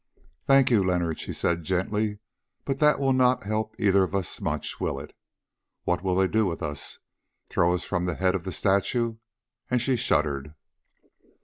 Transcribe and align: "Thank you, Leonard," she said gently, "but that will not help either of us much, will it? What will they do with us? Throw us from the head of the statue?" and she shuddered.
"Thank 0.47 0.71
you, 0.71 0.83
Leonard," 0.83 1.19
she 1.19 1.31
said 1.31 1.63
gently, 1.63 2.17
"but 2.65 2.79
that 2.79 2.97
will 2.97 3.13
not 3.13 3.43
help 3.43 3.75
either 3.77 4.01
of 4.01 4.15
us 4.15 4.41
much, 4.41 4.79
will 4.79 4.99
it? 4.99 5.15
What 5.83 6.03
will 6.03 6.15
they 6.15 6.27
do 6.27 6.47
with 6.47 6.63
us? 6.63 6.97
Throw 7.49 7.71
us 7.75 7.83
from 7.83 8.07
the 8.07 8.15
head 8.15 8.33
of 8.33 8.43
the 8.43 8.51
statue?" 8.51 9.17
and 9.69 9.79
she 9.79 9.95
shuddered. 9.97 10.55